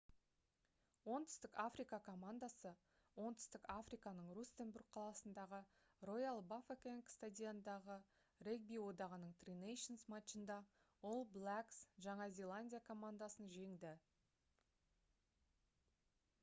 [1.15, 2.69] оңтүстік африка командасы
[3.25, 5.59] оңтүстік африканың рустенбург қаласындағы
[6.09, 7.97] роял бафокенг стадионындағы
[8.49, 10.57] регби одағының tri nations матчында
[11.11, 13.93] all blacks жаңа зеландия командасын жеңді